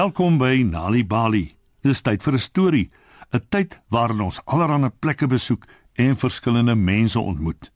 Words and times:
Welkom 0.00 0.38
by 0.38 0.62
Nali 0.64 1.02
Bali. 1.04 1.42
Dis 1.84 2.00
tyd 2.00 2.22
vir 2.24 2.34
'n 2.34 2.38
storie, 2.38 2.90
'n 3.34 3.40
tyd 3.50 3.80
waarin 3.90 4.20
ons 4.20 4.40
allerlei 4.46 4.88
plekke 4.88 5.26
besoek 5.26 5.66
en 5.94 6.16
verskillende 6.16 6.74
mense 6.74 7.20
ontmoet. 7.20 7.72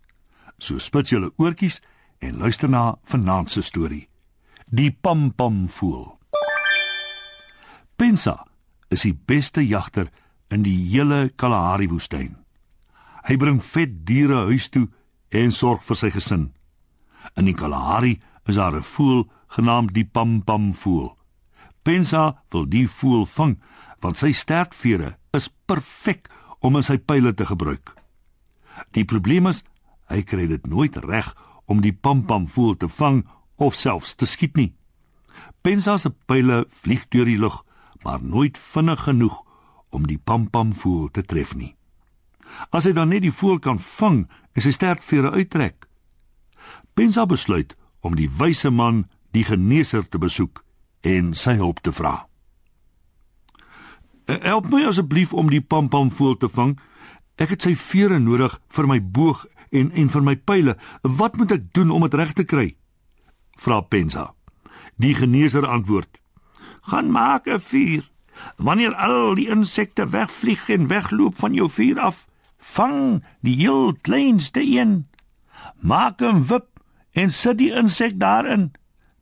So 0.58 0.78
spit 0.78 1.08
julle 1.08 1.32
oortjies 1.36 1.82
en 2.18 2.38
luister 2.38 2.68
na 2.68 2.96
vanaand 3.04 3.50
se 3.50 3.62
storie. 3.62 4.08
Die 4.70 4.90
Pampam 4.90 5.68
voel. 5.68 6.18
Pensa 7.96 8.46
is 8.88 9.02
die 9.02 9.18
beste 9.26 9.60
jagter 9.66 10.08
in 10.48 10.62
die 10.62 10.88
hele 10.92 11.32
Kalahari 11.36 11.88
woestyn. 11.88 12.36
Hy 13.28 13.36
bring 13.36 13.60
vet 13.62 14.06
diere 14.06 14.46
huis 14.46 14.68
toe 14.68 14.88
en 15.28 15.52
sorg 15.52 15.82
vir 15.82 15.96
sy 15.96 16.10
gesin. 16.10 16.54
In 17.36 17.44
die 17.44 17.54
Kalahari 17.54 18.20
is 18.46 18.54
daar 18.54 18.76
'n 18.76 18.82
voël 18.82 19.28
genaamd 19.48 19.92
die 19.92 20.06
Pampam 20.06 20.72
voël. 20.72 21.23
Pensa 21.84 22.42
wil 22.48 22.64
die 22.68 22.86
voël 22.88 23.26
vang 23.28 23.58
want 24.04 24.20
sy 24.20 24.32
sterkvere 24.36 25.14
is 25.36 25.50
perfek 25.68 26.30
om 26.64 26.76
in 26.80 26.84
sy 26.84 26.96
pile 27.00 27.32
te 27.36 27.46
gebruik. 27.48 27.92
Die 28.96 29.04
probleem 29.08 29.48
is 29.48 29.62
hy 30.12 30.22
kry 30.24 30.46
dit 30.48 30.66
nooit 30.68 30.96
reg 31.04 31.30
om 31.68 31.80
die 31.84 31.92
Pampam 31.92 32.48
voël 32.48 32.76
te 32.80 32.88
vang 32.88 33.22
of 33.56 33.76
selfs 33.76 34.16
te 34.16 34.28
skiet 34.28 34.56
nie. 34.56 34.72
Pensa 35.64 35.96
se 36.00 36.12
pile 36.28 36.64
vlieg 36.68 37.06
deur 37.12 37.28
die 37.28 37.40
lug, 37.40 37.62
maar 38.04 38.20
nooit 38.20 38.58
vinnig 38.60 39.04
genoeg 39.04 39.38
om 39.92 40.08
die 40.08 40.18
Pampam 40.18 40.74
voël 40.76 41.08
te 41.08 41.24
tref 41.24 41.54
nie. 41.56 41.72
As 42.72 42.84
hy 42.84 42.92
dan 42.96 43.12
net 43.12 43.24
die 43.24 43.32
voël 43.32 43.60
kan 43.60 43.80
vang 43.80 44.24
en 44.52 44.64
sy 44.64 44.72
sterkvere 44.72 45.32
uittrek. 45.32 45.88
Pensa 46.94 47.24
besluit 47.26 47.72
om 48.04 48.16
die 48.16 48.28
wyse 48.28 48.70
man, 48.70 49.06
die 49.32 49.44
geneeser 49.44 50.04
te 50.08 50.20
besoek 50.20 50.64
en 51.04 51.34
sy 51.36 51.56
hulp 51.60 51.82
te 51.84 51.92
vra. 51.92 52.26
"E, 54.24 54.38
"Help 54.40 54.70
my 54.70 54.84
asseblief 54.84 55.32
om 55.32 55.50
die 55.50 55.60
pampam 55.60 56.10
voël 56.10 56.36
te 56.36 56.48
vang. 56.48 56.78
Ek 57.36 57.48
het 57.48 57.62
sy 57.62 57.76
vere 57.76 58.18
nodig 58.18 58.60
vir 58.68 58.86
my 58.86 59.00
boog 59.02 59.46
en 59.70 59.92
en 59.92 60.08
vir 60.08 60.22
my 60.22 60.36
pile. 60.36 60.76
Wat 61.02 61.36
moet 61.36 61.50
ek 61.50 61.72
doen 61.72 61.90
om 61.90 62.02
dit 62.02 62.14
reg 62.14 62.32
te 62.32 62.44
kry?" 62.44 62.76
vra 63.56 63.80
Pensa. 63.80 64.34
Die 64.96 65.14
geneeser 65.14 65.66
antwoord: 65.66 66.18
"Gaan 66.80 67.10
maak 67.10 67.46
'n 67.46 67.60
vuur. 67.60 68.12
Wanneer 68.56 68.94
al 68.94 69.34
die 69.34 69.48
insekte 69.48 70.08
wegvlieg 70.08 70.68
en 70.68 70.86
wegloop 70.86 71.38
van 71.38 71.54
jou 71.54 71.70
vuur 71.70 71.98
af, 71.98 72.26
vang 72.58 73.22
die 73.40 73.56
heel 73.56 73.94
kleinste 74.00 74.62
een. 74.62 75.06
Maak 75.80 76.22
'n 76.22 76.46
wip 76.46 76.66
en 77.12 77.30
sit 77.30 77.58
die 77.58 77.72
insek 77.72 78.18
daarin. 78.20 78.72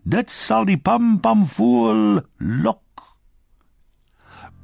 Dit 0.02 0.30
sal 0.34 0.66
die 0.66 0.78
pampam 0.78 1.44
voel 1.46 2.22
lok. 2.38 3.02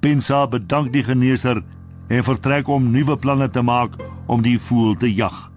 Pensa 0.03 0.47
bedank 0.51 0.91
die 0.93 1.05
geneeser 1.07 1.63
en 2.09 2.25
vertrek 2.27 2.69
om 2.69 2.91
nuwe 2.91 3.17
planne 3.17 3.47
te 3.51 3.63
maak 3.63 3.95
om 4.27 4.43
die 4.43 4.59
voel 4.59 4.97
te 4.99 5.07
jag. 5.15 5.51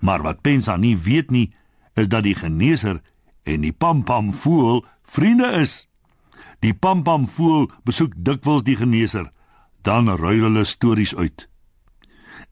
Maar 0.00 0.22
wat 0.22 0.40
Pensa 0.40 0.76
nie 0.76 0.96
weet 0.96 1.30
nie, 1.30 1.52
is 1.94 2.08
dat 2.08 2.24
die 2.28 2.34
geneeser 2.36 3.00
en 3.42 3.64
die 3.64 3.72
pampam 3.72 4.32
voel 4.32 4.84
vriende 5.02 5.48
is. 5.60 5.88
Die 6.60 6.74
pampam 6.74 7.24
voel 7.28 7.70
besoek 7.88 8.12
dikwels 8.16 8.66
die 8.68 8.76
geneeser, 8.76 9.30
dan 9.82 10.08
ruil 10.08 10.44
hulle 10.44 10.64
stories 10.64 11.14
uit. 11.16 11.48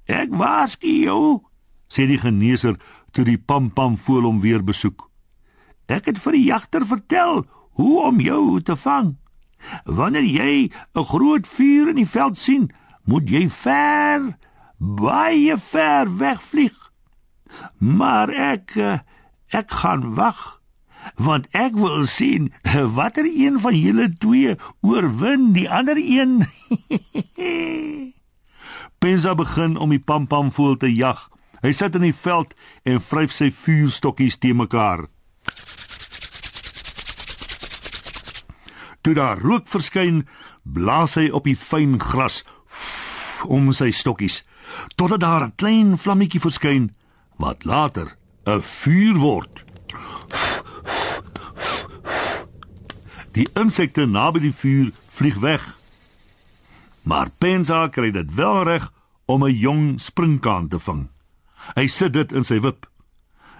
Ek 0.08 0.32
waarsku 0.32 0.88
jou, 1.04 1.44
sê 1.92 2.08
die 2.08 2.20
geneeser 2.20 2.80
toe 3.12 3.24
die 3.28 3.38
pampam 3.38 4.00
voel 4.00 4.24
hom 4.24 4.40
weer 4.40 4.64
besoek. 4.64 5.07
Ek 5.88 6.04
het 6.10 6.18
vir 6.20 6.36
die 6.36 6.44
jagter 6.44 6.84
vertel 6.86 7.46
hoe 7.80 7.94
om 8.10 8.20
jou 8.20 8.60
te 8.60 8.76
vang. 8.76 9.16
Wanneer 9.84 10.26
jy 10.26 10.70
'n 10.94 11.04
groot 11.04 11.46
vuur 11.46 11.88
in 11.88 11.96
die 11.96 12.08
veld 12.08 12.38
sien, 12.38 12.70
moet 13.04 13.28
jy 13.30 13.48
ver, 13.48 14.36
baie 14.78 15.56
ver 15.56 16.16
wegvlieg. 16.18 16.76
Maar 17.78 18.28
ek 18.28 18.76
ek 19.48 19.70
gaan 19.70 20.14
wag, 20.14 20.60
want 21.16 21.48
ek 21.50 21.72
wil 21.74 22.04
sien 22.06 22.52
watter 22.98 23.24
een 23.24 23.60
van 23.60 23.74
julle 23.74 24.12
twee 24.18 24.56
oorwin 24.80 25.52
die 25.52 25.70
ander 25.70 25.96
een. 25.96 26.44
Pensa 29.02 29.34
begin 29.34 29.76
om 29.76 29.90
die 29.90 30.02
pampam 30.02 30.52
voel 30.52 30.76
te 30.76 30.94
jag. 30.94 31.30
Hy 31.62 31.72
sit 31.72 31.94
in 31.94 32.02
die 32.02 32.14
veld 32.14 32.54
en 32.84 33.00
vryf 33.00 33.32
sy 33.32 33.50
vuurstokkies 33.50 34.38
te 34.38 34.52
mekaar. 34.54 35.08
Toe 39.00 39.14
daar 39.14 39.38
rook 39.38 39.68
verskyn, 39.68 40.26
blaas 40.62 41.14
hy 41.14 41.28
op 41.30 41.44
die 41.44 41.56
fyn 41.56 41.98
gras 42.00 42.44
om 43.46 43.72
sy 43.72 43.90
stokkies 43.94 44.42
totdat 44.98 45.20
daar 45.20 45.44
'n 45.44 45.54
klein 45.56 45.98
vlammetjie 45.98 46.40
verskyn 46.40 46.90
wat 47.36 47.64
later 47.64 48.16
'n 48.46 48.60
vuur 48.60 49.16
word. 49.16 49.64
Die 53.32 53.48
insekte 53.54 54.06
naby 54.06 54.40
die 54.40 54.54
vuur 54.54 54.90
vlieg 54.92 55.38
weg. 55.38 55.62
Maar 57.04 57.30
Pensa 57.38 57.88
kry 57.88 58.10
dit 58.10 58.34
wel 58.34 58.62
reg 58.62 58.92
om 59.26 59.44
'n 59.44 59.54
jong 59.54 60.00
springkaan 60.00 60.68
te 60.68 60.78
vang. 60.78 61.08
Hy 61.74 61.86
sit 61.86 62.12
dit 62.12 62.32
in 62.32 62.44
sy 62.44 62.60
wip. 62.60 62.86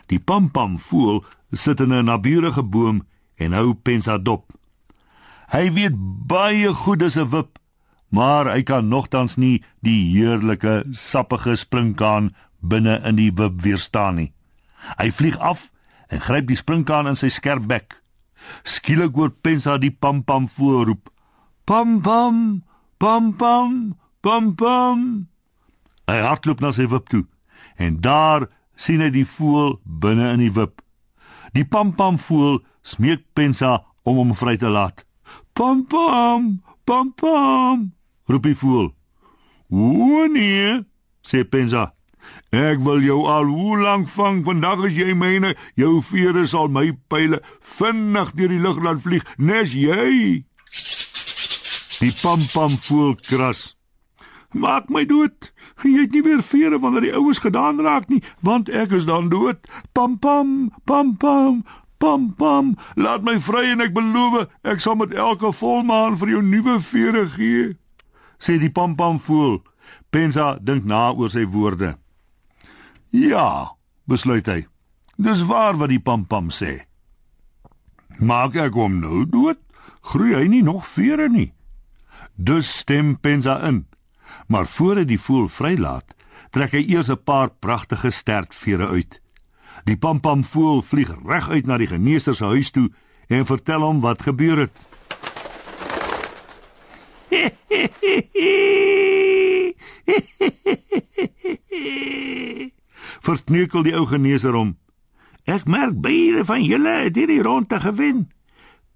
Die 0.07 0.21
pampam 0.21 0.79
voel 0.79 1.25
sit 1.53 1.81
in 1.81 1.93
'n 1.93 2.05
naburige 2.05 2.63
boom 2.63 3.07
en 3.37 3.53
hou 3.53 3.75
Pensa 3.75 4.19
dop. 4.19 4.53
Hy 5.49 5.71
weet 5.73 5.95
baie 6.29 6.75
goed 6.77 7.01
dis 7.01 7.17
'n 7.17 7.31
wip, 7.33 7.59
maar 8.13 8.45
hy 8.53 8.63
kan 8.63 8.89
nogtans 8.89 9.37
nie 9.37 9.65
die 9.81 10.13
heerlike 10.13 10.85
sappige 10.93 11.57
springkaan 11.57 12.35
binne 12.61 13.01
in 13.05 13.17
die 13.17 13.33
wip 13.33 13.63
weerstaan 13.63 14.15
nie. 14.15 14.33
Hy 14.99 15.11
vlieg 15.11 15.39
af 15.39 15.71
en 16.09 16.21
gryp 16.21 16.47
die 16.49 16.57
springkaan 16.57 17.09
in 17.09 17.17
sy 17.17 17.29
skerp 17.29 17.67
bek. 17.67 18.03
Skielik 18.63 19.15
hoor 19.15 19.31
Pensa 19.31 19.79
die 19.79 19.91
pampam 19.91 20.49
voel 20.49 20.85
roep: 20.85 21.09
"Pam 21.65 22.01
pam, 22.03 22.63
pam 22.99 23.33
pam, 23.37 23.97
pam 24.21 24.55
pam." 24.55 25.29
Hy 26.09 26.21
hardloop 26.21 26.61
na 26.61 26.73
sy 26.73 26.87
wip 26.87 27.09
toe 27.09 27.25
en 27.77 28.01
daar 28.01 28.49
sien 28.77 29.01
hy 29.01 29.11
die 29.11 29.27
voël 29.27 29.81
binne 29.85 30.33
in 30.33 30.39
die 30.39 30.53
wip. 30.53 30.83
Die 31.53 31.65
pampam 31.65 32.19
voël 32.19 32.61
smeek 32.83 33.25
Pensa 33.35 33.85
om 34.05 34.17
hom 34.17 34.35
vry 34.35 34.57
te 34.57 34.69
laat. 34.69 35.08
Pampam, 35.59 36.63
pampam, 36.85 37.93
roep 38.31 38.43
die 38.43 38.57
voël. 38.57 38.95
"O 39.69 40.27
nee," 40.27 40.87
sê 41.21 41.49
Pensa. 41.49 41.95
"Ek 42.51 42.79
wil 42.79 43.01
jou 43.01 43.27
al 43.27 43.45
hoe 43.45 43.79
lank 43.79 44.09
vang. 44.09 44.45
Vandag 44.45 44.85
as 44.85 44.95
jy 44.95 45.15
myne, 45.15 45.57
jou 45.75 46.03
vere 46.03 46.47
sal 46.47 46.69
my 46.69 46.93
pile 47.09 47.43
vinnig 47.61 48.33
deur 48.35 48.49
die 48.49 48.61
lug 48.61 48.79
laat 48.83 49.03
vlieg, 49.03 49.25
nes 49.37 49.73
jy." 49.73 50.45
Die 51.99 52.15
pampam 52.23 52.71
voël 52.71 53.15
kras. 53.15 53.77
"Maak 54.53 54.89
my 54.89 55.07
dood. 55.07 55.53
Jy 55.83 56.01
het 56.01 56.11
nie 56.11 56.23
weer 56.23 56.43
vere 56.43 56.79
wanneer 56.79 57.01
die 57.01 57.15
oues 57.15 57.39
gedaan 57.39 57.81
raak 57.81 58.09
nie, 58.09 58.23
want 58.41 58.69
ek 58.69 58.91
is 58.93 59.05
dan 59.05 59.29
dood. 59.29 59.59
Pam 59.93 60.19
pam, 60.19 60.71
pam 60.85 61.17
pam, 61.17 61.65
pam 61.99 62.33
pam. 62.39 62.77
Laat 62.97 63.23
my 63.27 63.39
vry 63.43 63.73
en 63.73 63.85
ek 63.85 63.95
beloof 63.97 64.49
ek 64.63 64.83
sal 64.83 64.99
met 65.01 65.15
elke 65.15 65.53
volmaan 65.53 66.19
vir 66.21 66.37
jou 66.37 66.43
nuwe 66.43 66.79
vere 66.81 67.27
gee. 67.35 67.77
Sê 68.39 68.59
die 68.59 68.73
pam 68.73 68.97
pam 68.97 69.19
voel. 69.19 69.61
Pensa 70.11 70.57
dink 70.63 70.85
na 70.85 71.11
oor 71.13 71.31
sy 71.31 71.45
woorde. 71.47 71.97
Ja, 73.11 73.75
besluit 74.09 74.47
hy. 74.49 74.67
Dis 75.19 75.43
waar 75.49 75.79
wat 75.81 75.91
die 75.91 76.03
pam 76.03 76.27
pam 76.27 76.53
sê. 76.55 76.87
Maak 78.19 78.57
ek 78.57 78.75
hom 78.79 79.01
nou 79.03 79.25
dood? 79.27 79.61
Groei 80.13 80.35
hy 80.35 80.47
nie 80.49 80.63
nog 80.63 80.87
vere 80.87 81.29
nie? 81.29 81.53
Dus 82.39 82.71
stem 82.85 83.17
Pensa 83.19 83.59
in 83.67 83.85
maar 84.47 84.67
voor 84.67 85.03
hy 85.03 85.05
die 85.09 85.21
voël 85.21 85.49
vrylaat, 85.53 86.15
trek 86.55 86.75
hy 86.77 86.85
eers 86.89 87.11
'n 87.11 87.23
paar 87.25 87.51
pragtige 87.51 88.11
sterk 88.11 88.53
vere 88.53 88.89
uit. 88.89 89.21
Die 89.85 89.97
pampam 89.97 90.45
voël 90.45 90.83
vlieg 90.83 91.15
reg 91.27 91.51
uit 91.51 91.67
na 91.67 91.79
die 91.79 91.87
geneeser 91.87 92.35
se 92.35 92.45
huis 92.45 92.71
toe 92.71 92.91
en 93.29 93.47
vertel 93.47 93.81
hom 93.81 94.01
wat 94.01 94.23
gebeur 94.23 94.59
het. 94.59 94.73
Verkneukel 103.29 103.83
die 103.85 103.97
ou 103.97 104.07
geneeser 104.09 104.53
hom. 104.57 104.77
Ek 105.49 105.65
merk 105.69 105.97
baie 106.05 106.45
van 106.45 106.65
julle 106.65 106.95
het 107.07 107.17
hierdie 107.17 107.43
ronde 107.45 107.81
gewen. 107.81 108.29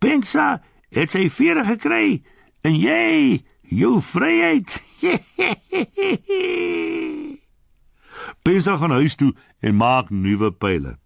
Pensa 0.00 0.62
het 0.92 1.10
sy 1.12 1.28
vere 1.32 1.64
gekry 1.68 2.22
en 2.64 2.74
jy 2.76 3.44
jou 3.68 4.00
vryheid. 4.04 4.80
Pensa 8.42 8.76
gaan 8.76 8.90
huis 8.90 9.14
toe 9.14 9.32
en 9.60 9.76
maak 9.76 10.10
nuwe 10.10 10.50
pile. 10.52 10.96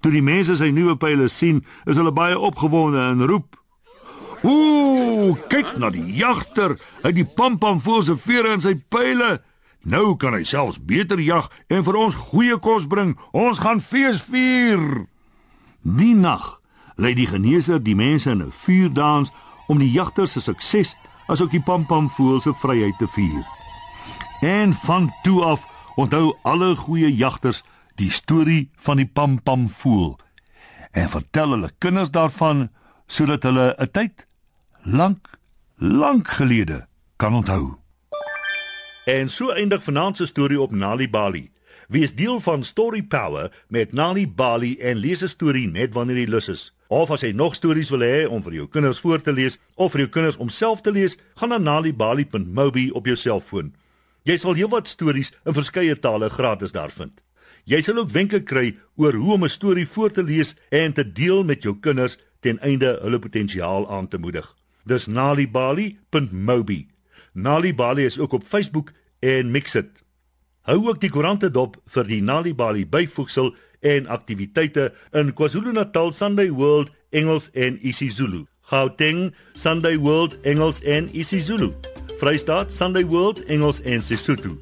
Toe 0.00 0.12
die 0.12 0.22
mense 0.22 0.56
sy 0.56 0.70
nuwe 0.70 0.96
pile 0.96 1.28
sien, 1.28 1.64
is 1.86 1.98
hulle 1.98 2.12
baie 2.14 2.38
opgewonde 2.38 3.00
en 3.02 3.26
roep: 3.26 3.58
Ooh, 4.46 5.34
kyk 5.50 5.74
na 5.78 5.90
die 5.90 6.04
jagter. 6.16 6.76
Hy 7.02 7.12
die 7.12 7.26
pampam 7.26 7.80
voel 7.82 8.04
se 8.06 8.16
vere 8.16 8.54
in 8.54 8.62
sy 8.62 8.76
pile. 8.78 9.38
Nou 9.88 10.16
kan 10.20 10.34
hy 10.36 10.44
selfs 10.46 10.78
beter 10.78 11.20
jag 11.22 11.48
en 11.72 11.84
vir 11.86 11.98
ons 11.98 12.18
goeie 12.30 12.58
kos 12.62 12.86
bring. 12.90 13.16
Ons 13.32 13.62
gaan 13.62 13.82
fees 13.82 14.20
vier. 14.22 15.06
Die 15.82 16.14
nag 16.14 16.58
lei 16.98 17.14
die 17.14 17.28
geneeser 17.30 17.78
die 17.82 17.94
mense 17.94 18.30
in 18.30 18.42
'n 18.42 18.50
vuurdans 18.50 19.30
om 19.68 19.78
die 19.78 19.90
jagter 19.90 20.26
se 20.28 20.40
sukses 20.40 20.96
asook 21.28 21.50
die 21.50 21.62
pampam 21.62 22.08
voel 22.10 22.40
se 22.40 22.52
vryheid 22.52 22.98
te 22.98 23.08
vier. 23.08 23.46
En 24.40 24.72
van 24.72 25.10
toe 25.22 25.44
af 25.44 25.66
onthou 25.98 26.36
alle 26.46 26.76
goeie 26.78 27.10
jagters 27.10 27.64
die 27.98 28.10
storie 28.14 28.70
van 28.86 29.00
die 29.00 29.08
pampam 29.10 29.66
voel 29.80 30.14
en 30.94 31.10
vertel 31.10 31.56
hulle 31.56 31.70
kinders 31.82 32.12
daarvan 32.14 32.68
sodat 33.06 33.42
hulle 33.48 33.74
'n 33.74 33.90
tyd 33.90 34.26
lank 34.84 35.38
lank 35.78 36.28
gelede 36.28 36.86
kan 37.16 37.34
onthou. 37.34 37.74
En 39.06 39.28
so 39.28 39.50
eindig 39.50 39.82
vanaand 39.82 40.16
se 40.16 40.26
storie 40.26 40.60
op 40.60 40.70
Nali 40.70 41.10
Bali. 41.10 41.50
Wie 41.88 42.02
is 42.02 42.14
deel 42.14 42.40
van 42.40 42.64
Story 42.64 43.02
Power 43.02 43.64
met 43.68 43.92
Nali 43.92 44.28
Bali 44.28 44.78
en 44.78 44.96
lees 44.96 45.22
'n 45.22 45.28
storie 45.28 45.68
net 45.68 45.94
wanneer 45.94 46.16
jy 46.16 46.26
lus 46.28 46.48
is. 46.48 46.74
Of 46.88 47.10
as 47.10 47.20
jy 47.20 47.32
nog 47.32 47.54
stories 47.54 47.90
wil 47.90 48.00
hê 48.00 48.28
om 48.28 48.42
vir 48.42 48.52
jou 48.52 48.68
kinders 48.68 49.00
voor 49.00 49.20
te 49.20 49.32
lees 49.32 49.58
of 49.74 49.92
vir 49.92 50.00
jou 50.00 50.10
kinders 50.10 50.36
om 50.36 50.48
self 50.48 50.80
te 50.80 50.92
lees, 50.92 51.18
gaan 51.34 51.48
na 51.48 51.58
nalibali.mobi 51.58 52.90
op 52.90 53.06
jou 53.06 53.16
selfoon. 53.16 53.72
Jy 54.28 54.34
sal 54.36 54.58
heelwat 54.58 54.90
stories 54.90 55.30
in 55.48 55.54
verskeie 55.56 55.94
tale 56.04 56.28
gratis 56.28 56.74
daar 56.76 56.92
vind. 56.92 57.22
Jy 57.64 57.78
sal 57.84 58.00
ook 58.02 58.10
wenke 58.12 58.42
kry 58.44 58.74
oor 59.00 59.16
hoe 59.16 59.32
om 59.34 59.44
'n 59.44 59.48
storie 59.48 59.88
voor 59.88 60.10
te 60.12 60.22
lees 60.22 60.54
en 60.68 60.92
te 60.92 61.04
deel 61.12 61.44
met 61.44 61.62
jou 61.62 61.74
kinders 61.80 62.18
ten 62.40 62.58
einde 62.60 62.98
hulle 63.02 63.18
potensiaal 63.18 63.88
aan 63.90 64.08
te 64.08 64.18
moedig. 64.18 64.44
Dis 64.84 65.06
nalibali.mobi. 65.06 66.88
Nalibali 67.32 68.04
is 68.04 68.18
ook 68.18 68.32
op 68.32 68.44
Facebook 68.44 68.92
en 69.20 69.50
Mixit. 69.50 70.04
Hou 70.62 70.88
ook 70.88 71.00
die 71.00 71.10
koerante 71.10 71.50
dop 71.50 71.76
vir 71.86 72.04
die 72.04 72.22
Nalibali 72.22 72.86
byvoegsel 72.86 73.54
en 73.80 74.06
aktiwiteite 74.06 74.92
in 75.12 75.32
KwaZulu-Natal 75.32 76.12
Sunday 76.12 76.50
World 76.50 76.90
Engels 77.10 77.50
en 77.52 77.78
isiZulu. 77.80 78.44
Gauteng 78.60 79.34
Sunday 79.54 79.96
World 79.98 80.40
Engels 80.40 80.82
en 80.82 81.08
isiZulu. 81.16 81.72
Vrystaat 82.16 82.72
Sunday 82.72 83.04
World 83.04 83.44
Engels 83.46 83.80
en 83.82 84.02
Sesotho. 84.02 84.56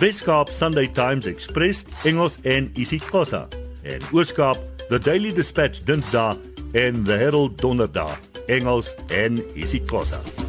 Weskaap 0.00 0.50
Sunday 0.50 0.88
Times 0.88 1.26
Express 1.26 1.84
Engels 2.04 2.38
en 2.42 2.70
isiXhosa. 2.74 3.48
En 3.82 4.00
Ooskaap 4.12 4.58
The 4.88 4.98
Daily 4.98 5.32
Dispatch 5.32 5.80
Dinsdae 5.84 6.36
en 6.72 7.04
The 7.04 7.12
Herald 7.12 7.60
Donderdag 7.60 8.18
Engels 8.46 8.94
en 9.08 9.42
isiXhosa. 9.54 10.39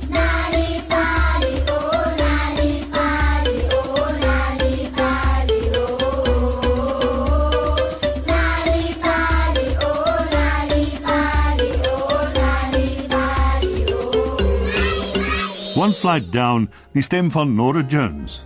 One 15.82 15.94
flight 15.94 16.32
down, 16.32 16.70
die 16.94 17.02
stem 17.02 17.32
van 17.32 17.56
Nora 17.56 17.82
Jones. 17.82 18.42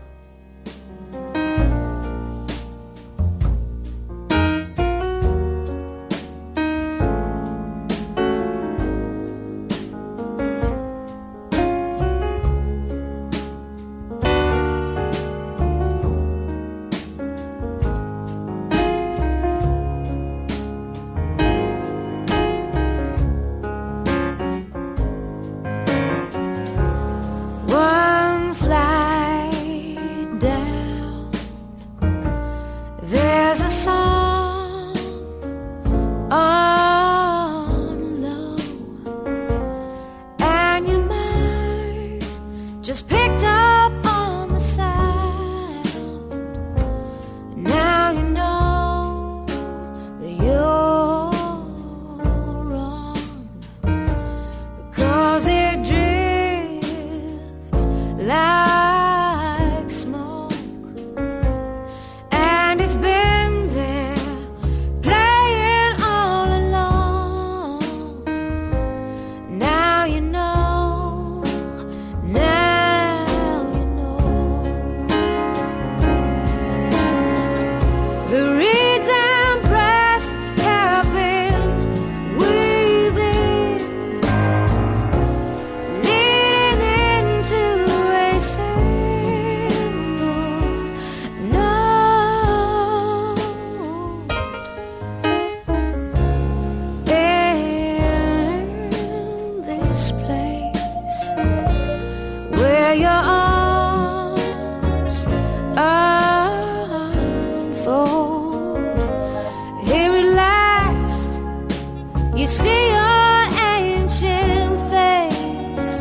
You 112.46 112.52
see 112.52 112.90
your 112.92 113.42
ancient 113.74 114.78
face. 114.92 115.98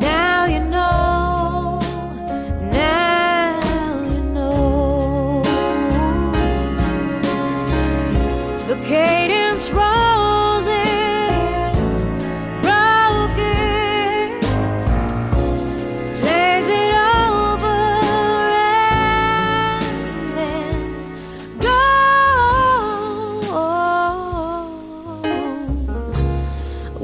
Now 0.00 0.46
you 0.46 0.60
know, 0.60 1.78
now 2.72 3.60
you 4.12 4.22
know. 4.32 5.42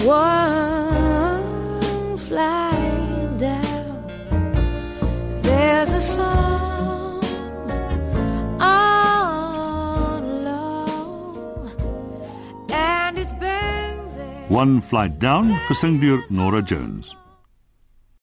One 0.05 1.39
flight 2.19 3.39
down, 3.39 4.05
there's 5.43 5.93
a 5.93 6.01
song 6.01 7.23
on 8.61 10.45
low, 10.45 11.71
and 12.73 13.17
it's 13.17 13.33
been. 13.35 13.97
One 14.49 14.81
flight 14.81 15.21
down, 15.21 15.55
gesing 15.69 16.01
Nora 16.31 16.63
Jones. 16.63 17.15